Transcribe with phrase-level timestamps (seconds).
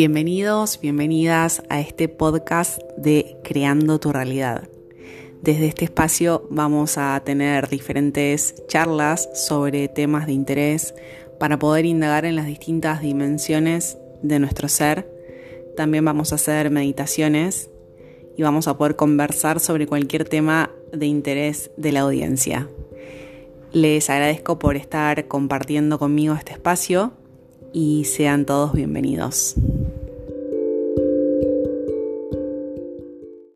[0.00, 4.66] Bienvenidos, bienvenidas a este podcast de Creando tu realidad.
[5.42, 10.94] Desde este espacio vamos a tener diferentes charlas sobre temas de interés
[11.38, 15.06] para poder indagar en las distintas dimensiones de nuestro ser.
[15.76, 17.68] También vamos a hacer meditaciones
[18.38, 22.70] y vamos a poder conversar sobre cualquier tema de interés de la audiencia.
[23.72, 27.12] Les agradezco por estar compartiendo conmigo este espacio
[27.74, 29.56] y sean todos bienvenidos.